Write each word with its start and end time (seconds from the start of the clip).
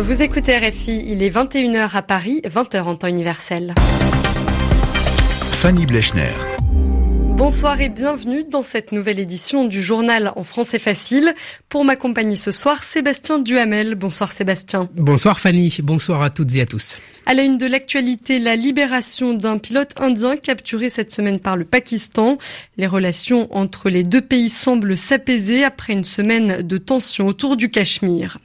Vous 0.00 0.22
écoutez 0.22 0.56
RFI, 0.56 1.06
il 1.08 1.24
est 1.24 1.28
21h 1.28 1.90
à 1.92 2.02
Paris, 2.02 2.40
20h 2.44 2.82
en 2.82 2.94
temps 2.94 3.08
universel. 3.08 3.74
Fanny 5.50 5.86
Blechner. 5.86 6.34
Bonsoir 7.36 7.80
et 7.80 7.88
bienvenue 7.88 8.44
dans 8.44 8.62
cette 8.62 8.92
nouvelle 8.92 9.18
édition 9.18 9.64
du 9.64 9.82
journal 9.82 10.32
en 10.36 10.44
français 10.44 10.78
facile. 10.78 11.34
Pour 11.68 11.84
m'accompagner 11.84 12.36
ce 12.36 12.52
soir, 12.52 12.84
Sébastien 12.84 13.40
Duhamel. 13.40 13.96
Bonsoir 13.96 14.30
Sébastien. 14.30 14.88
Bonsoir 14.94 15.40
Fanny, 15.40 15.78
bonsoir 15.82 16.22
à 16.22 16.30
toutes 16.30 16.54
et 16.54 16.60
à 16.60 16.66
tous. 16.66 16.98
À 17.26 17.34
la 17.34 17.42
une 17.42 17.58
de 17.58 17.66
l'actualité, 17.66 18.38
la 18.38 18.54
libération 18.54 19.34
d'un 19.34 19.58
pilote 19.58 19.94
indien 19.98 20.36
capturé 20.36 20.90
cette 20.90 21.10
semaine 21.10 21.40
par 21.40 21.56
le 21.56 21.64
Pakistan. 21.64 22.38
Les 22.76 22.86
relations 22.86 23.48
entre 23.50 23.90
les 23.90 24.04
deux 24.04 24.22
pays 24.22 24.48
semblent 24.48 24.96
s'apaiser 24.96 25.64
après 25.64 25.92
une 25.92 26.04
semaine 26.04 26.62
de 26.62 26.78
tensions 26.78 27.26
autour 27.26 27.56
du 27.56 27.68
Cachemire. 27.68 28.38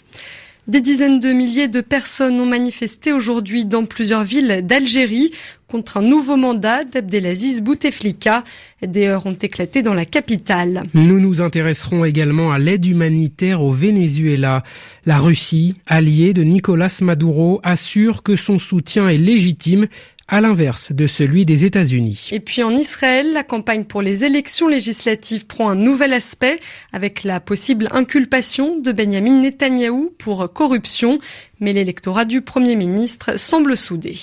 Des 0.65 0.79
dizaines 0.79 1.19
de 1.19 1.33
milliers 1.33 1.67
de 1.67 1.81
personnes 1.81 2.39
ont 2.39 2.45
manifesté 2.45 3.11
aujourd'hui 3.11 3.65
dans 3.65 3.85
plusieurs 3.85 4.23
villes 4.23 4.61
d'Algérie 4.63 5.31
contre 5.67 5.97
un 5.97 6.01
nouveau 6.01 6.37
mandat 6.37 6.85
d'Abdelaziz 6.85 7.61
Bouteflika. 7.61 8.45
Des 8.81 9.07
heures 9.07 9.25
ont 9.25 9.33
éclaté 9.33 9.83
dans 9.83 9.93
la 9.93 10.05
capitale. 10.05 10.83
Nous 10.93 11.19
nous 11.19 11.41
intéresserons 11.41 12.05
également 12.05 12.53
à 12.53 12.59
l'aide 12.59 12.85
humanitaire 12.85 13.61
au 13.61 13.73
Venezuela. 13.73 14.63
La 15.05 15.17
Russie, 15.17 15.75
alliée 15.85 16.31
de 16.31 16.43
Nicolas 16.43 16.97
Maduro, 17.01 17.59
assure 17.63 18.23
que 18.23 18.37
son 18.37 18.57
soutien 18.57 19.09
est 19.09 19.17
légitime 19.17 19.87
à 20.33 20.41
l'inverse 20.41 20.91
de 20.91 21.05
celui 21.05 21.45
des 21.45 21.63
États-Unis. 21.63 22.29
Et 22.31 22.39
puis 22.39 22.63
en 22.63 22.71
Israël, 22.71 23.31
la 23.33 23.43
campagne 23.43 23.83
pour 23.83 24.01
les 24.01 24.23
élections 24.23 24.67
législatives 24.67 25.45
prend 25.45 25.69
un 25.69 25.75
nouvel 25.75 26.11
aspect 26.11 26.59
avec 26.91 27.23
la 27.23 27.39
possible 27.39 27.87
inculpation 27.91 28.79
de 28.79 28.91
Benjamin 28.91 29.41
Netanyahou 29.41 30.11
pour 30.17 30.51
corruption, 30.51 31.19
mais 31.59 31.71
l'électorat 31.71 32.25
du 32.25 32.41
Premier 32.41 32.75
ministre 32.75 33.37
semble 33.37 33.77
soudé. 33.77 34.17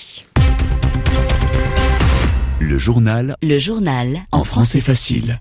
Le 2.59 2.77
journal. 2.77 3.37
Le 3.41 3.57
journal. 3.57 4.19
En 4.33 4.43
français 4.43 4.81
facile. 4.81 5.39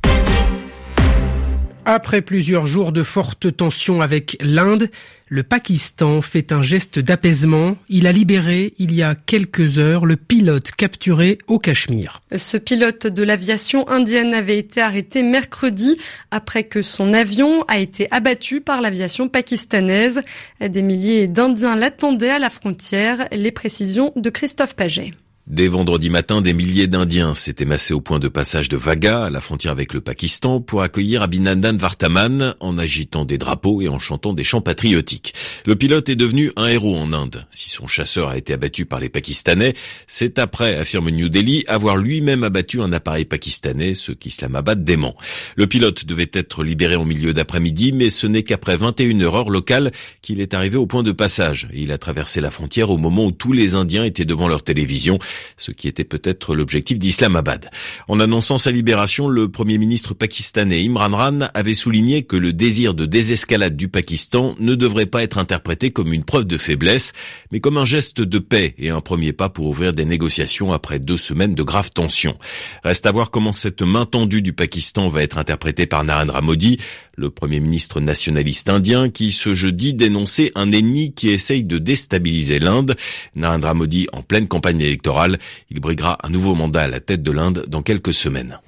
Après 1.93 2.23
plusieurs 2.23 2.67
jours 2.67 2.93
de 2.93 3.03
fortes 3.03 3.57
tensions 3.57 4.01
avec 4.01 4.37
l'Inde, 4.41 4.91
le 5.27 5.43
Pakistan 5.43 6.23
fait 6.23 6.53
un 6.53 6.63
geste 6.63 7.01
d'apaisement. 7.01 7.77
Il 7.89 8.07
a 8.07 8.13
libéré, 8.13 8.75
il 8.79 8.95
y 8.95 9.03
a 9.03 9.17
quelques 9.17 9.77
heures, 9.79 10.07
le 10.07 10.15
pilote 10.15 10.71
capturé 10.71 11.39
au 11.49 11.59
Cachemire. 11.59 12.23
Ce 12.37 12.57
pilote 12.57 13.09
de 13.09 13.25
l'aviation 13.25 13.89
indienne 13.89 14.35
avait 14.35 14.59
été 14.59 14.81
arrêté 14.81 15.25
mercredi 15.25 15.99
après 16.31 16.63
que 16.63 16.81
son 16.81 17.13
avion 17.13 17.65
a 17.65 17.81
été 17.81 18.07
abattu 18.13 18.61
par 18.61 18.83
l'aviation 18.83 19.29
pakistanaise. 19.29 20.23
Des 20.61 20.83
milliers 20.83 21.27
d'Indiens 21.27 21.75
l'attendaient 21.75 22.31
à 22.31 22.39
la 22.39 22.51
frontière. 22.51 23.27
Les 23.33 23.51
précisions 23.51 24.13
de 24.15 24.31
Christophe 24.31 24.77
Paget. 24.77 25.11
Dès 25.47 25.67
vendredi 25.67 26.11
matin, 26.11 26.43
des 26.43 26.53
milliers 26.53 26.87
d'Indiens 26.87 27.35
s'étaient 27.35 27.65
massés 27.65 27.93
au 27.93 28.01
point 28.01 28.21
de 28.21 28.29
passage 28.29 28.69
de 28.69 28.77
Vaga, 28.77 29.25
à 29.25 29.31
la 29.31 29.41
frontière 29.41 29.73
avec 29.73 29.95
le 29.95 30.01
Pakistan, 30.01 30.61
pour 30.61 30.83
accueillir 30.83 31.23
Abhinandan 31.23 31.77
Vartaman 31.77 32.55
en 32.61 32.79
agitant 32.79 33.25
des 33.25 33.37
drapeaux 33.37 33.83
et 33.83 33.89
en 33.89 33.99
chantant 33.99 34.33
des 34.33 34.45
chants 34.45 34.61
patriotiques. 34.61 35.35
Le 35.67 35.75
pilote 35.75 36.09
est 36.09 36.15
devenu 36.15 36.53
un 36.55 36.69
héros 36.69 36.97
en 36.97 37.13
Inde. 37.13 37.47
Si 37.51 37.69
son 37.69 37.89
chasseur 37.89 38.29
a 38.29 38.37
été 38.37 38.53
abattu 38.53 38.87
par 38.87 39.01
les 39.01 39.09
Pakistanais, 39.09 39.75
c'est 40.07 40.39
après, 40.39 40.77
affirme 40.77 41.11
New 41.11 41.29
Delhi, 41.29 41.65
avoir 41.67 41.97
lui-même 41.97 42.45
abattu 42.45 42.81
un 42.81 42.93
appareil 42.93 43.25
pakistanais, 43.25 43.95
ce 43.95 44.13
qu'Islamabad 44.13 44.85
dément. 44.85 45.17
Le 45.57 45.67
pilote 45.67 46.05
devait 46.05 46.31
être 46.33 46.63
libéré 46.63 46.95
en 46.95 47.05
milieu 47.05 47.33
d'après-midi, 47.33 47.91
mais 47.93 48.11
ce 48.11 48.29
n'est 48.29 48.45
qu'après 48.45 48.77
21 48.77 49.21
heures 49.23 49.51
locales 49.51 49.91
qu'il 50.23 50.41
est 50.41 50.55
arrivé 50.55 50.77
au 50.77 50.87
point 50.87 51.03
de 51.03 51.13
passage. 51.13 51.67
Il 51.75 51.91
a 51.91 51.99
traversé 51.99 52.41
la 52.41 52.53
frontière 52.53 52.91
au 52.91 52.99
moment 52.99 53.25
où 53.25 53.33
tous 53.33 53.53
les 53.53 53.75
Indiens 53.75 54.05
étaient 54.05 54.25
devant 54.25 54.47
leur 54.47 54.63
télévision 54.63 55.19
ce 55.57 55.71
qui 55.71 55.89
était 55.89 56.05
peut-être 56.05 56.55
l'objectif 56.55 56.99
d'Islamabad. 56.99 57.71
En 58.09 58.21
annonçant 58.21 58.59
sa 58.59 58.71
libération, 58.71 59.29
le 59.29 59.49
Premier 59.49 59.79
ministre 59.79 60.15
pakistanais 60.15 60.85
Imran 60.85 61.11
Khan 61.11 61.49
avait 61.55 61.75
souligné 61.75 62.23
que 62.23 62.37
le 62.37 62.53
désir 62.53 62.95
de 62.95 63.07
désescalade 63.07 63.77
du 63.77 63.89
Pakistan 63.89 64.55
ne 64.59 64.75
devrait 64.75 65.07
pas 65.07 65.23
être 65.23 65.39
interprété 65.39 65.91
comme 65.91 66.13
une 66.13 66.25
preuve 66.25 66.47
de 66.47 66.59
faiblesse, 66.59 67.13
mais 67.53 67.61
comme 67.61 67.77
un 67.77 67.85
geste 67.85 68.21
de 68.21 68.39
paix 68.39 68.75
et 68.79 68.91
un 68.91 69.01
premier 69.01 69.33
pas 69.33 69.49
pour 69.49 69.67
ouvrir 69.67 69.93
des 69.93 70.05
négociations 70.05 70.73
après 70.73 70.99
deux 70.99 71.17
semaines 71.17 71.55
de 71.55 71.63
graves 71.63 71.91
tensions. 71.91 72.39
Reste 72.85 73.07
à 73.07 73.13
voir 73.13 73.31
comment 73.31 73.53
cette 73.53 73.83
main 73.83 74.07
tendue 74.07 74.43
du 74.43 74.53
Pakistan 74.53 75.09
va 75.09 75.23
être 75.23 75.39
interprétée 75.39 75.87
par 75.87 76.05
Narendra 76.05 76.41
Modi, 76.41 76.79
le 77.21 77.29
Premier 77.29 77.61
ministre 77.61 78.01
nationaliste 78.01 78.71
indien 78.71 79.11
qui 79.11 79.31
ce 79.31 79.53
jeudi 79.53 79.93
dénonçait 79.93 80.53
un 80.55 80.73
ennemi 80.73 81.13
qui 81.13 81.29
essaye 81.29 81.65
de 81.65 81.77
déstabiliser 81.77 82.59
l'Inde. 82.59 82.97
Narendra 83.37 83.75
Modi 83.75 84.09
en 84.15 84.23
pleine 84.23 84.49
campagne 84.49 84.81
électorale, 84.81 85.39
il 85.71 85.81
briguera 85.81 86.19
un 86.23 86.31
nouveau 86.31 86.55
mandat 86.55 86.83
à 86.83 86.89
la 86.89 87.01
tête 87.01 87.23
de 87.23 87.31
l'Inde 87.31 87.67
dans 87.69 87.83
quelques 87.83 88.15
semaines. 88.15 88.59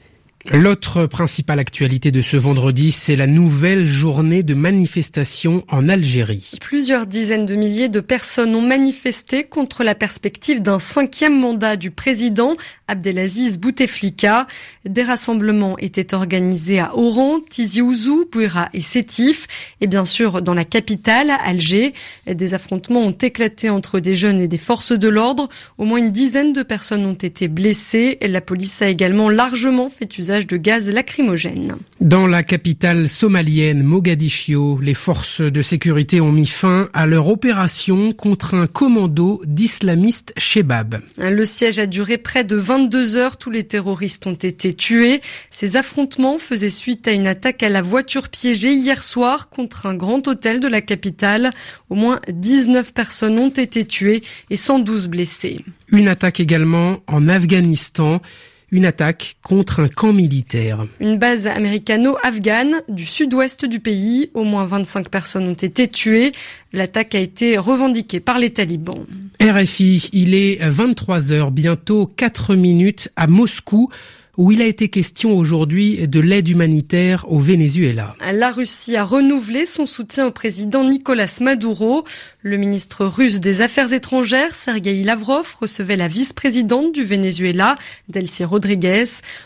L'autre 0.51 1.07
principale 1.07 1.61
actualité 1.61 2.11
de 2.11 2.21
ce 2.21 2.37
vendredi, 2.37 2.91
c'est 2.91 3.15
la 3.15 3.29
nouvelle 3.29 3.87
journée 3.87 4.43
de 4.43 4.55
manifestation 4.55 5.63
en 5.69 5.89
Algérie. 5.89 6.59
Plusieurs 6.61 7.07
dizaines 7.07 7.45
de 7.45 7.55
milliers 7.55 7.89
de 7.89 8.01
personnes 8.01 8.57
ont 8.57 8.63
manifesté 8.63 9.45
contre 9.45 9.85
la 9.85 9.95
perspective 9.95 10.61
d'un 10.61 10.81
cinquième 10.81 11.39
mandat 11.39 11.77
du 11.77 11.93
président 11.93 12.57
Abdelaziz 12.89 13.59
Bouteflika. 13.59 14.49
Des 14.85 15.05
rassemblements 15.05 15.79
étaient 15.79 16.13
organisés 16.13 16.81
à 16.81 16.97
Oran, 16.97 17.39
Tizi 17.49 17.81
Ouzou, 17.81 18.29
Bouira 18.31 18.69
et 18.75 18.81
Sétif, 18.81 19.47
et 19.81 19.87
bien 19.87 20.05
sûr 20.05 20.43
dans 20.43 20.55
la 20.55 20.65
capitale, 20.65 21.31
Alger. 21.45 21.93
Des 22.27 22.55
affrontements 22.55 23.03
ont 23.03 23.13
éclaté 23.13 23.71
entre 23.71 24.01
des 24.01 24.15
jeunes 24.15 24.41
et 24.41 24.49
des 24.49 24.59
forces 24.59 24.93
de 24.93 25.09
l'ordre. 25.09 25.49
Au 25.79 25.85
moins 25.85 25.99
une 25.99 26.11
dizaine 26.11 26.53
de 26.53 26.65
personnes 26.65 27.07
ont 27.07 27.15
été 27.15 27.47
blessées. 27.47 28.19
La 28.21 28.41
police 28.41 28.83
a 28.83 28.89
également 28.89 29.31
largement 29.31 29.89
fait 29.89 30.19
usage 30.19 30.32
de 30.41 30.57
gaz 30.57 30.91
lacrymogène. 30.91 31.77
Dans 32.01 32.27
la 32.27 32.43
capitale 32.43 33.09
somalienne, 33.09 33.83
Mogadiscio, 33.83 34.81
les 34.81 34.95
forces 34.95 35.43
de 35.43 35.63
sécurité 35.63 36.21
ont 36.21 36.33
mis 36.33 36.47
fin 36.47 36.89
à 36.95 37.07
leur 37.07 37.29
opération 37.29 38.13
contre 38.13 38.55
un 38.55 38.67
commando 38.67 39.43
d'islamistes 39.45 40.33
Shebab. 40.37 41.03
Le 41.19 41.45
siège 41.45 41.79
a 41.79 41.87
duré 41.87 42.19
près 42.19 42.45
de 42.45 42.57
22 42.57 43.17
heures. 43.17 43.37
Tous 43.37 43.51
les 43.51 43.65
terroristes 43.65 44.27
ont 44.27 44.33
été 44.33 44.73
tués. 44.73 45.21
Ces 45.51 45.77
affrontements 45.77 46.39
faisaient 46.39 46.71
suite 46.71 47.07
à 47.07 47.13
une 47.13 47.27
attaque 47.27 47.63
à 47.63 47.69
la 47.69 47.83
voiture 47.83 48.29
piégée 48.29 48.73
hier 48.73 49.03
soir 49.03 49.51
contre 49.51 49.87
un 49.87 49.95
grand 49.95 50.27
hôtel 50.27 50.61
de 50.61 50.69
la 50.69 50.81
capitale. 50.81 51.51
Au 51.91 51.95
moins 51.95 52.19
19 52.29 52.95
personnes 52.95 53.39
ont 53.39 53.51
été 53.51 53.85
tuées 53.85 54.23
et 54.51 54.57
112 54.57 55.09
blessées. 55.09 55.59
Une 55.89 56.09
attaque 56.09 56.41
également 56.41 57.01
en 57.07 57.29
Afghanistan 57.29 58.23
une 58.73 58.87
attaque 58.87 59.37
contre 59.43 59.81
un 59.81 59.89
camp 59.89 60.13
militaire. 60.13 60.87
Une 60.99 61.19
base 61.19 61.47
américano-afghane 61.47 62.83
du 62.89 63.05
sud-ouest 63.05 63.67
du 63.67 63.79
pays. 63.79 64.31
Au 64.35 64.45
moins 64.45 64.65
25 64.65 65.11
personnes 65.11 65.47
ont 65.47 65.53
été 65.53 65.87
tuées. 65.87 66.33
L'attaque 66.73 67.15
a 67.15 67.21
été 67.21 67.59
revendiquée 67.59 68.19
par 68.19 68.39
les 68.39 68.51
talibans. 68.51 69.05
RFI, 69.41 70.09
il 70.15 70.35
est 70.35 70.59
23 70.63 71.33
heures, 71.33 71.51
bientôt 71.51 72.07
4 72.07 72.55
minutes 72.57 73.11
à 73.15 73.27
Moscou 73.27 73.91
où 74.39 74.51
il 74.51 74.63
a 74.63 74.67
été 74.67 74.89
question 74.89 75.37
aujourd'hui 75.37 76.09
de 76.09 76.21
l'aide 76.21 76.49
humanitaire 76.49 77.31
au 77.31 77.39
Venezuela. 77.39 78.17
La 78.33 78.51
Russie 78.51 78.97
a 78.97 79.05
renouvelé 79.05 79.67
son 79.67 79.85
soutien 79.85 80.27
au 80.27 80.31
président 80.31 80.85
Nicolas 80.85 81.39
Maduro. 81.41 82.05
Le 82.41 82.57
ministre 82.57 83.05
russe 83.05 83.41
des 83.41 83.61
Affaires 83.61 83.93
étrangères, 83.93 84.55
Sergei 84.55 85.05
Lavrov, 85.05 85.55
recevait 85.61 85.97
la 85.97 86.09
vice-présidente 86.09 86.93
du 86.93 87.05
Venezuela, 87.05 87.77
Delcy 88.09 88.45
Rodriguez. 88.45 89.05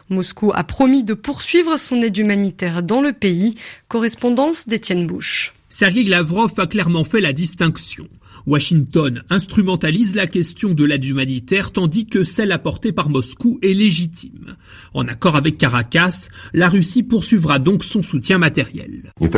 Moscou 0.08 0.52
a 0.54 0.62
promis 0.62 1.02
de 1.02 1.14
poursuivre 1.14 1.78
son 1.78 2.00
aide 2.02 2.16
humanitaire 2.16 2.82
dans 2.82 3.00
le 3.00 3.12
pays. 3.12 3.56
Correspondance 3.88 4.68
d'Étienne 4.68 5.06
Bouche. 5.06 5.52
Sergei 5.68 6.04
Lavrov 6.04 6.52
a 6.58 6.66
clairement 6.66 7.04
fait 7.04 7.20
la 7.20 7.32
distinction. 7.32 8.08
Washington 8.46 9.22
instrumentalise 9.28 10.14
la 10.14 10.28
question 10.28 10.70
de 10.70 10.84
l'aide 10.84 11.04
humanitaire 11.04 11.72
tandis 11.72 12.06
que 12.06 12.22
celle 12.22 12.52
apportée 12.52 12.92
par 12.92 13.08
Moscou 13.08 13.58
est 13.60 13.74
légitime. 13.74 14.56
En 14.94 15.08
accord 15.08 15.34
avec 15.34 15.58
Caracas, 15.58 16.28
la 16.54 16.68
Russie 16.68 17.02
poursuivra 17.02 17.58
donc 17.58 17.82
son 17.82 18.02
soutien 18.02 18.38
matériel. 18.38 19.12
Nous 19.20 19.28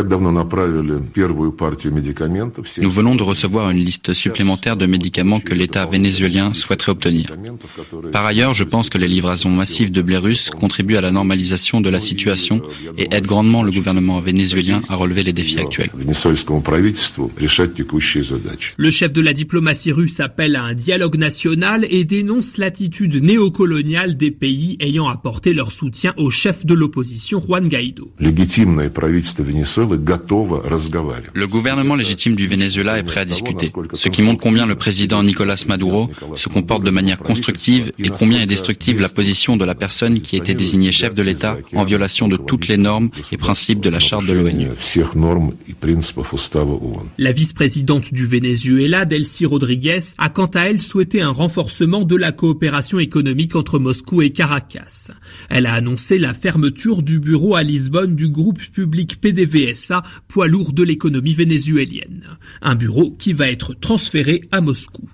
venons 2.90 3.14
de 3.14 3.22
recevoir 3.22 3.70
une 3.70 3.78
liste 3.78 4.12
supplémentaire 4.12 4.76
de 4.76 4.84
médicaments 4.84 5.40
que 5.40 5.54
l'État 5.54 5.86
vénézuélien 5.86 6.52
souhaiterait 6.52 6.92
obtenir. 6.92 7.30
Par 8.12 8.26
ailleurs, 8.26 8.52
je 8.52 8.64
pense 8.64 8.90
que 8.90 8.98
les 8.98 9.08
livraisons 9.08 9.50
massives 9.50 9.90
de 9.90 10.02
blé 10.02 10.18
russe 10.18 10.50
contribuent 10.50 10.96
à 10.96 11.00
la 11.00 11.12
normalisation 11.12 11.80
de 11.80 11.88
la 11.88 12.00
situation 12.00 12.60
et 12.98 13.08
aident 13.10 13.26
grandement 13.26 13.62
le 13.62 13.72
gouvernement 13.72 14.20
vénézuélien 14.20 14.82
à 14.90 14.96
relever 14.96 15.24
les 15.24 15.32
défis 15.32 15.58
actuels. 15.58 15.90
Le 18.76 18.90
chef 18.98 19.12
de 19.12 19.20
la 19.20 19.32
diplomatie 19.32 19.92
russe 19.92 20.18
appelle 20.18 20.56
à 20.56 20.64
un 20.64 20.74
dialogue 20.74 21.18
national 21.18 21.86
et 21.88 22.04
dénonce 22.04 22.56
l'attitude 22.56 23.22
néocoloniale 23.22 24.16
des 24.16 24.32
pays 24.32 24.76
ayant 24.80 25.06
apporté 25.06 25.52
leur 25.52 25.70
soutien 25.70 26.14
au 26.16 26.30
chef 26.30 26.66
de 26.66 26.74
l'opposition 26.74 27.38
Juan 27.38 27.68
Guaido. 27.68 28.10
Le 28.18 28.30
gouvernement 31.46 31.94
légitime 31.94 32.34
du 32.34 32.48
Venezuela 32.48 32.98
est 32.98 33.04
prêt 33.04 33.20
à 33.20 33.24
discuter, 33.24 33.70
ce 33.92 34.08
qui 34.08 34.22
montre 34.22 34.40
combien 34.40 34.66
le 34.66 34.74
président 34.74 35.22
Nicolas 35.22 35.64
Maduro 35.68 36.10
se 36.34 36.48
comporte 36.48 36.82
de 36.82 36.90
manière 36.90 37.20
constructive 37.20 37.92
et 38.00 38.08
combien 38.08 38.40
est 38.40 38.46
destructive 38.46 39.00
la 39.00 39.08
position 39.08 39.56
de 39.56 39.64
la 39.64 39.76
personne 39.76 40.20
qui 40.20 40.34
a 40.34 40.40
été 40.40 40.54
désignée 40.54 40.90
chef 40.90 41.14
de 41.14 41.22
l'État 41.22 41.56
en 41.72 41.84
violation 41.84 42.26
de 42.26 42.36
toutes 42.36 42.66
les 42.66 42.78
normes 42.78 43.10
et 43.30 43.36
principes 43.36 43.78
de 43.78 43.90
la 43.90 44.00
charte 44.00 44.26
de 44.26 44.32
l'ONU. 44.32 44.70
La 47.16 47.30
vice-présidente 47.30 48.12
du 48.12 48.26
Venezuela, 48.26 48.87
Delcy 48.88 49.44
Rodriguez, 49.44 50.00
a 50.16 50.30
quant 50.30 50.46
à 50.46 50.62
elle 50.62 50.80
souhaité 50.80 51.20
un 51.20 51.30
renforcement 51.30 52.04
de 52.04 52.16
la 52.16 52.32
coopération 52.32 52.98
économique 52.98 53.54
entre 53.54 53.78
Moscou 53.78 54.22
et 54.22 54.30
Caracas. 54.30 55.10
Elle 55.50 55.66
a 55.66 55.74
annoncé 55.74 56.18
la 56.18 56.32
fermeture 56.32 57.02
du 57.02 57.20
bureau 57.20 57.54
à 57.54 57.62
Lisbonne 57.62 58.16
du 58.16 58.28
groupe 58.28 58.60
public 58.72 59.20
PDVSA, 59.20 60.02
poids 60.26 60.46
lourd 60.46 60.72
de 60.72 60.82
l'économie 60.82 61.34
vénézuélienne. 61.34 62.38
Un 62.62 62.74
bureau 62.74 63.10
qui 63.10 63.34
va 63.34 63.48
être 63.48 63.74
transféré 63.74 64.42
à 64.52 64.60
Moscou. 64.60 65.08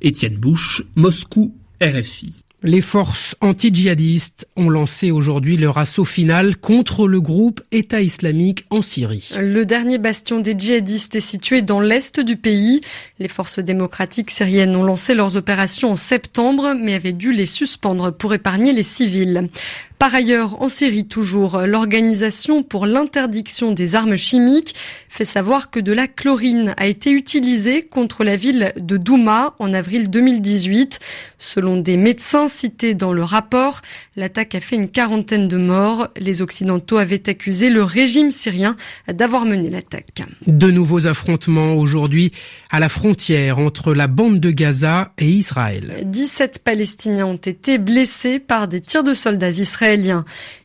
Étienne 0.00 0.36
Bouche, 0.36 0.82
Moscou, 0.96 1.54
RFI. 1.82 2.47
Les 2.64 2.80
forces 2.80 3.36
anti-djihadistes 3.40 4.48
ont 4.56 4.68
lancé 4.68 5.12
aujourd'hui 5.12 5.56
leur 5.56 5.78
assaut 5.78 6.04
final 6.04 6.56
contre 6.56 7.06
le 7.06 7.20
groupe 7.20 7.60
État 7.70 8.00
islamique 8.00 8.66
en 8.70 8.82
Syrie. 8.82 9.30
Le 9.38 9.64
dernier 9.64 9.98
bastion 9.98 10.40
des 10.40 10.58
djihadistes 10.58 11.14
est 11.14 11.20
situé 11.20 11.62
dans 11.62 11.78
l'est 11.78 12.18
du 12.18 12.36
pays. 12.36 12.80
Les 13.20 13.28
forces 13.28 13.60
démocratiques 13.60 14.32
syriennes 14.32 14.74
ont 14.74 14.82
lancé 14.82 15.14
leurs 15.14 15.36
opérations 15.36 15.92
en 15.92 15.96
septembre 15.96 16.74
mais 16.74 16.94
avaient 16.94 17.12
dû 17.12 17.32
les 17.32 17.46
suspendre 17.46 18.10
pour 18.10 18.34
épargner 18.34 18.72
les 18.72 18.82
civils. 18.82 19.48
Par 19.98 20.14
ailleurs, 20.14 20.62
en 20.62 20.68
Syrie 20.68 21.06
toujours, 21.06 21.62
l'Organisation 21.62 22.62
pour 22.62 22.86
l'interdiction 22.86 23.72
des 23.72 23.96
armes 23.96 24.16
chimiques 24.16 24.76
fait 25.08 25.24
savoir 25.24 25.70
que 25.70 25.80
de 25.80 25.92
la 25.92 26.06
chlorine 26.06 26.72
a 26.76 26.86
été 26.86 27.10
utilisée 27.10 27.82
contre 27.82 28.22
la 28.22 28.36
ville 28.36 28.72
de 28.76 28.96
Douma 28.96 29.56
en 29.58 29.74
avril 29.74 30.08
2018. 30.08 31.00
Selon 31.40 31.76
des 31.78 31.96
médecins 31.96 32.46
cités 32.46 32.94
dans 32.94 33.12
le 33.12 33.24
rapport, 33.24 33.80
l'attaque 34.14 34.54
a 34.54 34.60
fait 34.60 34.76
une 34.76 34.88
quarantaine 34.88 35.48
de 35.48 35.56
morts. 35.56 36.06
Les 36.16 36.42
Occidentaux 36.42 36.98
avaient 36.98 37.28
accusé 37.28 37.68
le 37.68 37.82
régime 37.82 38.30
syrien 38.30 38.76
d'avoir 39.12 39.46
mené 39.46 39.68
l'attaque. 39.68 40.22
De 40.46 40.70
nouveaux 40.70 41.08
affrontements 41.08 41.74
aujourd'hui 41.74 42.30
à 42.70 42.78
la 42.78 42.88
frontière 42.88 43.58
entre 43.58 43.94
la 43.94 44.06
bande 44.06 44.38
de 44.38 44.52
Gaza 44.52 45.12
et 45.18 45.28
Israël. 45.28 46.02
17 46.06 46.60
Palestiniens 46.62 47.26
ont 47.26 47.34
été 47.34 47.78
blessés 47.78 48.38
par 48.38 48.68
des 48.68 48.80
tirs 48.80 49.02
de 49.02 49.14
soldats 49.14 49.50
israéliens 49.50 49.87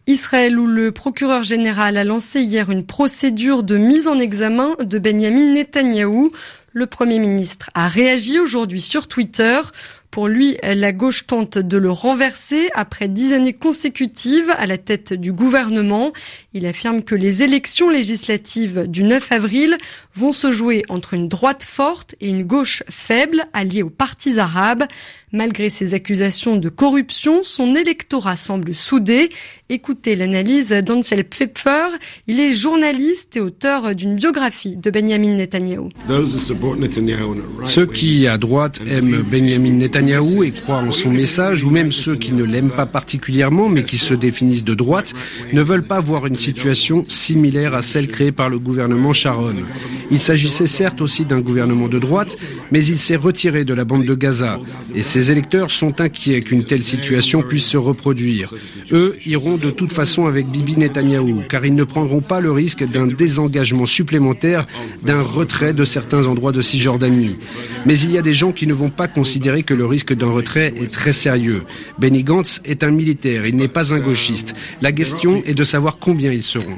Israël 0.08 0.60
où 0.60 0.66
le 0.66 0.92
procureur 0.92 1.44
général 1.44 1.98
a 1.98 2.04
lancé 2.04 2.42
hier 2.42 2.70
une 2.70 2.86
procédure 2.86 3.64
de 3.64 3.78
mise 3.78 4.08
en 4.08 4.20
examen 4.20 4.76
de 4.80 5.00
Benjamin 5.00 5.54
Netanyahou. 5.54 6.32
Le 6.74 6.88
Premier 6.88 7.20
ministre 7.20 7.70
a 7.74 7.88
réagi 7.88 8.40
aujourd'hui 8.40 8.82
sur 8.82 9.08
Twitter. 9.08 9.62
Pour 10.14 10.28
lui, 10.28 10.58
la 10.62 10.92
gauche 10.92 11.26
tente 11.26 11.58
de 11.58 11.76
le 11.76 11.90
renverser 11.90 12.70
après 12.76 13.08
dix 13.08 13.34
années 13.34 13.52
consécutives 13.52 14.54
à 14.60 14.68
la 14.68 14.78
tête 14.78 15.12
du 15.12 15.34
gouvernement. 15.34 16.14
Il 16.54 16.68
affirme 16.68 17.02
que 17.02 17.16
les 17.16 17.42
élections 17.42 17.90
législatives 17.90 18.86
du 18.88 19.06
9 19.06 19.32
avril 19.32 19.76
vont 20.14 20.32
se 20.32 20.52
jouer 20.52 20.84
entre 20.88 21.16
une 21.16 21.30
droite 21.30 21.64
forte 21.64 22.14
et 22.22 22.30
une 22.30 22.44
gauche 22.44 22.84
faible 22.92 23.46
alliée 23.54 23.82
aux 23.82 23.90
partis 23.90 24.38
arabes. 24.38 24.84
Malgré 25.32 25.70
ses 25.70 25.96
accusations 25.96 26.58
de 26.58 26.70
corruption, 26.70 27.42
son 27.42 27.74
électorat 27.74 28.36
semble 28.36 28.76
soudé. 28.76 29.30
Écoutez 29.70 30.16
l'analyse 30.16 30.70
d'Angel 30.70 31.24
Pfeffer. 31.24 31.88
Il 32.28 32.40
est 32.40 32.54
journaliste 32.54 33.36
et 33.36 33.40
auteur 33.40 33.96
d'une 33.96 34.14
biographie 34.14 34.76
de 34.76 34.92
Benjamin 34.92 35.32
Netanyahu. 35.32 35.90
Ceux 37.66 37.86
qui, 37.88 38.28
à 38.28 38.38
droite, 38.38 38.80
aiment 38.88 39.24
Benjamin 39.24 39.72
Netanyahu 39.72 40.03
et 40.08 40.52
croient 40.52 40.78
en 40.78 40.92
son 40.92 41.12
message, 41.12 41.64
ou 41.64 41.70
même 41.70 41.92
ceux 41.92 42.16
qui 42.16 42.34
ne 42.34 42.44
l'aiment 42.44 42.72
pas 42.72 42.86
particulièrement 42.86 43.70
mais 43.70 43.84
qui 43.84 43.98
se 43.98 44.14
définissent 44.14 44.64
de 44.64 44.74
droite, 44.74 45.14
ne 45.54 45.62
veulent 45.62 45.84
pas 45.84 46.00
voir 46.02 46.26
une 46.26 46.38
situation 46.38 47.04
similaire 47.08 47.74
à 47.74 47.82
celle 47.82 48.08
créée 48.08 48.32
par 48.32 48.50
le 48.50 48.60
gouvernement 48.60 49.14
Sharon. 49.14 49.56
Il 50.12 50.20
s'agissait 50.20 50.68
certes 50.68 51.02
aussi 51.02 51.26
d'un 51.26 51.40
gouvernement 51.40 51.88
de 51.88 52.00
droite, 52.00 52.38
mais 52.72 52.86
il 52.86 53.00
s'est 53.00 53.16
retiré 53.16 53.66
de 53.66 53.74
la 53.74 53.86
bande 53.86 54.06
de 54.06 54.14
Gaza. 54.14 54.60
Et 54.94 55.04
ses 55.04 55.32
électeurs 55.32 55.72
sont 55.72 56.02
inquiets 56.02 56.42
qu'une 56.42 56.66
telle 56.66 56.84
situation 56.84 57.42
puisse 57.42 57.68
se 57.68 57.78
reproduire. 57.78 58.54
Eux 58.92 59.18
iront 59.26 59.58
de 59.58 59.72
toute 59.72 59.94
façon 59.94 60.26
avec 60.26 60.48
Bibi 60.48 60.78
Netanyahou, 60.78 61.44
car 61.50 61.66
ils 61.66 61.76
ne 61.76 61.84
prendront 61.84 62.22
pas 62.22 62.42
le 62.42 62.52
risque 62.52 62.86
d'un 62.86 63.08
désengagement 63.08 63.86
supplémentaire, 63.86 64.68
d'un 65.04 65.22
retrait 65.22 65.74
de 65.74 65.86
certains 65.86 66.28
endroits 66.28 66.52
de 66.52 66.62
Cisjordanie. 66.62 67.38
Mais 67.86 67.98
il 68.00 68.12
y 68.12 68.18
a 68.18 68.22
des 68.22 68.34
gens 68.34 68.52
qui 68.52 68.68
ne 68.68 68.74
vont 68.74 68.90
pas 68.90 69.08
considérer 69.08 69.64
que 69.64 69.74
le 69.74 69.86
risque 69.94 70.14
d'un 70.14 70.32
retrait 70.32 70.74
est 70.76 70.92
très 70.92 71.14
sérieux. 71.14 71.64
Benny 72.00 72.24
Gantz 72.24 72.62
est 72.66 72.84
un 72.84 72.92
militaire, 72.92 73.46
il 73.46 73.56
n'est 73.56 73.68
pas 73.68 73.94
un 73.94 74.00
gauchiste. 74.00 74.56
La 74.82 74.92
question 74.92 75.44
est 75.46 75.54
de 75.54 75.64
savoir 75.64 75.98
combien 76.00 76.32
ils 76.32 76.44
seront. 76.44 76.78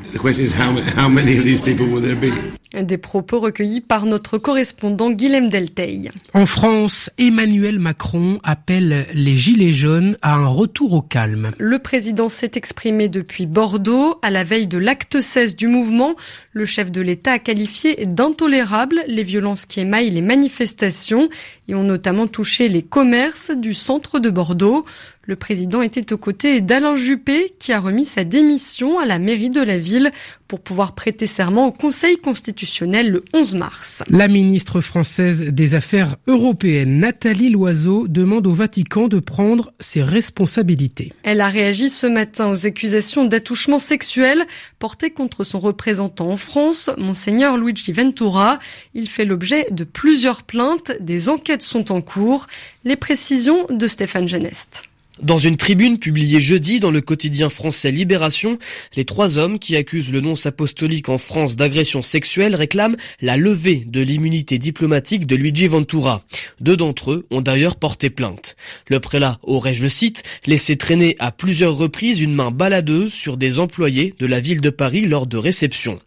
Des 2.81 2.97
propos 2.97 3.39
recueillis 3.39 3.79
par 3.79 4.05
notre 4.05 4.37
correspondant 4.37 5.09
Guilhem 5.09 5.49
Delteil. 5.49 6.11
En 6.33 6.45
France, 6.45 7.09
Emmanuel 7.17 7.79
Macron 7.79 8.39
appelle 8.43 9.07
les 9.13 9.37
Gilets 9.37 9.73
jaunes 9.73 10.17
à 10.21 10.35
un 10.35 10.47
retour 10.47 10.91
au 10.93 11.01
calme. 11.01 11.51
Le 11.57 11.79
président 11.79 12.27
s'est 12.27 12.51
exprimé 12.55 13.07
depuis 13.07 13.45
Bordeaux. 13.45 14.19
À 14.21 14.29
la 14.29 14.43
veille 14.43 14.67
de 14.67 14.77
l'acte 14.77 15.21
16 15.21 15.55
du 15.55 15.67
mouvement, 15.67 16.15
le 16.51 16.65
chef 16.65 16.91
de 16.91 17.01
l'État 17.01 17.33
a 17.33 17.39
qualifié 17.39 18.05
d'intolérables 18.05 19.03
les 19.07 19.23
violences 19.23 19.65
qui 19.65 19.79
émaillent 19.79 20.09
les 20.09 20.21
manifestations 20.21 21.29
et 21.67 21.75
ont 21.75 21.83
notamment 21.83 22.27
touché 22.27 22.67
les 22.67 22.83
commerces 22.83 23.51
du 23.51 23.73
centre 23.73 24.19
de 24.19 24.29
Bordeaux. 24.29 24.85
Le 25.27 25.35
président 25.35 25.81
était 25.81 26.13
aux 26.13 26.19
côtés 26.19 26.61
d'Alain 26.61 26.95
Juppé 26.95 27.55
qui 27.57 27.73
a 27.73 27.79
remis 27.79 28.05
sa 28.05 28.23
démission 28.23 28.99
à 28.99 29.05
la 29.05 29.17
mairie 29.17 29.49
de 29.49 29.61
la 29.61 29.79
ville 29.79 30.11
pour 30.47 30.59
pouvoir 30.59 30.93
prêter 30.93 31.25
serment 31.25 31.65
au 31.65 31.71
Conseil 31.71 32.17
constitutionnel 32.17 33.09
le 33.09 33.23
11 33.33 33.55
mars. 33.55 34.03
La 34.07 34.27
ministre 34.27 34.81
française 34.81 35.41
des 35.41 35.73
Affaires 35.73 36.17
européennes, 36.27 36.99
Nathalie 36.99 37.49
Loiseau, 37.49 38.07
demande 38.07 38.45
au 38.45 38.53
Vatican 38.53 39.07
de 39.07 39.17
prendre 39.17 39.73
ses 39.79 40.03
responsabilités. 40.03 41.11
Elle 41.23 41.41
a 41.41 41.49
réagi 41.49 41.89
ce 41.89 42.05
matin 42.05 42.51
aux 42.51 42.67
accusations 42.67 43.25
d'attouchement 43.25 43.79
sexuel 43.79 44.45
portées 44.77 45.09
contre 45.09 45.43
son 45.43 45.59
représentant 45.59 46.29
en 46.29 46.37
France, 46.37 46.91
monseigneur 46.99 47.57
Luigi 47.57 47.91
Ventura. 47.91 48.59
Il 48.93 49.09
fait 49.09 49.25
l'objet 49.25 49.65
de 49.71 49.83
plusieurs 49.83 50.43
plaintes, 50.43 50.91
des 50.99 51.29
enquêtes 51.29 51.63
sont 51.63 51.91
en 51.91 52.01
cours. 52.01 52.45
Les 52.83 52.95
précisions 52.95 53.65
de 53.71 53.87
Stéphane 53.87 54.27
Genest. 54.27 54.83
Dans 55.21 55.37
une 55.37 55.55
tribune 55.55 55.97
publiée 55.97 56.41
jeudi 56.41 56.81
dans 56.81 56.91
le 56.91 56.99
quotidien 56.99 57.49
français 57.49 57.89
Libération, 57.89 58.59
les 58.97 59.05
trois 59.05 59.37
hommes 59.37 59.59
qui 59.59 59.77
accusent 59.77 60.11
le 60.11 60.19
nonce 60.19 60.45
apostolique 60.45 61.07
en 61.07 61.17
France 61.17 61.55
d'agression 61.55 62.01
sexuelle 62.01 62.53
réclament 62.53 62.97
la 63.21 63.37
levée 63.37 63.85
de 63.87 64.01
l'immunité 64.01 64.59
diplomatique 64.59 65.25
de 65.25 65.37
Luigi 65.37 65.67
Ventura. 65.67 66.25
Deux 66.59 66.75
d'entre 66.75 67.11
eux 67.13 67.25
ont 67.31 67.39
d'ailleurs 67.39 67.77
porté 67.77 68.09
plainte. 68.09 68.57
Le 68.89 68.99
prélat 68.99 69.39
aurait, 69.43 69.73
je 69.73 69.87
cite, 69.87 70.23
laissé 70.45 70.75
traîner 70.75 71.15
à 71.19 71.31
plusieurs 71.31 71.77
reprises 71.77 72.19
une 72.19 72.35
main 72.35 72.51
baladeuse 72.51 73.13
sur 73.13 73.37
des 73.37 73.59
employés 73.59 74.15
de 74.19 74.25
la 74.25 74.41
ville 74.41 74.59
de 74.59 74.69
Paris 74.69 75.05
lors 75.05 75.27
de 75.27 75.37
réceptions. 75.37 76.01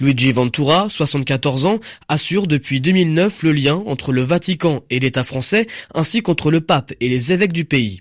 Luigi 0.00 0.32
Ventura, 0.32 0.88
74 0.90 1.66
ans, 1.66 1.78
assure 2.08 2.48
depuis 2.48 2.80
2009 2.80 3.44
le 3.44 3.52
lien 3.52 3.80
entre 3.86 4.10
le 4.10 4.22
Vatican 4.22 4.82
et 4.90 4.98
l'État 4.98 5.22
français, 5.22 5.68
ainsi 5.94 6.22
qu'entre 6.22 6.50
le 6.50 6.60
pape 6.60 6.92
et 7.00 7.08
les 7.08 7.32
évêques 7.32 7.52
du 7.52 7.64
pays. 7.64 8.00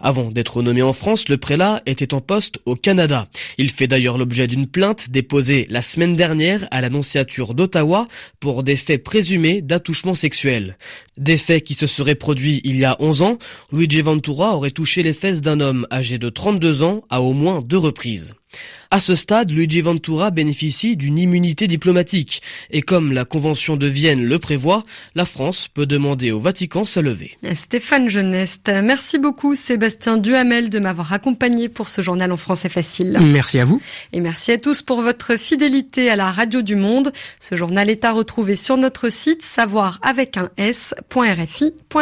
Avant 0.00 0.30
d'être 0.30 0.62
nommé 0.62 0.82
en 0.82 0.92
France, 0.92 1.28
le 1.28 1.36
prélat 1.36 1.82
était 1.86 2.14
en 2.14 2.20
poste 2.20 2.60
au 2.66 2.74
Canada. 2.74 3.28
Il 3.58 3.70
fait 3.70 3.86
d'ailleurs 3.86 4.18
l'objet 4.18 4.46
d'une 4.46 4.66
plainte 4.66 5.10
déposée 5.10 5.66
la 5.70 5.82
semaine 5.82 6.16
dernière 6.16 6.66
à 6.70 6.80
l'annonciature 6.80 7.54
d'Ottawa 7.54 8.06
pour 8.40 8.62
des 8.62 8.76
faits 8.76 9.02
présumés 9.02 9.62
d'attouchement 9.62 10.14
sexuel. 10.14 10.78
Des 11.16 11.36
faits 11.36 11.64
qui 11.64 11.74
se 11.74 11.86
seraient 11.86 12.14
produits 12.14 12.60
il 12.64 12.76
y 12.76 12.84
a 12.84 12.96
11 13.00 13.22
ans, 13.22 13.38
Luigi 13.72 14.00
Ventura 14.00 14.56
aurait 14.56 14.70
touché 14.70 15.02
les 15.02 15.12
fesses 15.12 15.40
d'un 15.40 15.60
homme 15.60 15.86
âgé 15.90 16.18
de 16.18 16.30
32 16.30 16.82
ans 16.82 17.02
à 17.10 17.20
au 17.20 17.32
moins 17.32 17.60
deux 17.60 17.78
reprises. 17.78 18.34
À 18.90 19.00
ce 19.00 19.14
stade, 19.14 19.50
Luigi 19.50 19.82
Ventura 19.82 20.30
bénéficie 20.30 20.96
d'une 20.96 21.18
immunité 21.18 21.66
diplomatique 21.66 22.40
et 22.70 22.80
comme 22.80 23.12
la 23.12 23.26
Convention 23.26 23.76
de 23.76 23.86
Vienne 23.86 24.24
le 24.24 24.38
prévoit, 24.38 24.84
la 25.14 25.26
France 25.26 25.68
peut 25.68 25.84
demander 25.84 26.30
au 26.32 26.40
Vatican 26.40 26.86
sa 26.86 27.02
levée. 27.02 27.36
Stéphane 27.54 28.08
Geneste, 28.08 28.70
merci 28.82 29.18
beaucoup 29.18 29.54
Sébastien 29.54 30.16
Duhamel 30.16 30.70
de 30.70 30.78
m'avoir 30.78 31.12
accompagné 31.12 31.68
pour 31.68 31.90
ce 31.90 32.00
journal 32.00 32.32
en 32.32 32.38
français 32.38 32.70
facile. 32.70 33.18
Merci 33.20 33.58
à 33.58 33.66
vous. 33.66 33.82
Et 34.12 34.20
merci 34.20 34.52
à 34.52 34.58
tous 34.58 34.80
pour 34.80 35.02
votre 35.02 35.38
fidélité 35.38 36.08
à 36.08 36.16
la 36.16 36.32
radio 36.32 36.62
du 36.62 36.76
monde. 36.76 37.12
Ce 37.40 37.56
journal 37.56 37.90
est 37.90 38.04
à 38.04 38.12
retrouver 38.12 38.56
sur 38.56 38.78
notre 38.78 39.10
site 39.10 39.42
savoir 39.42 39.98
avec 40.02 40.38
un 40.38 40.50
s.rfi.fr. 40.56 41.98